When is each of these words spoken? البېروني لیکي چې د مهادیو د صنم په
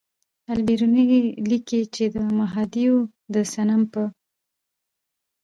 البېروني 0.53 1.05
لیکي 1.49 1.81
چې 1.95 2.03
د 2.13 2.15
مهادیو 2.39 2.95
د 3.33 3.35
صنم 3.53 3.81
په 3.91 4.03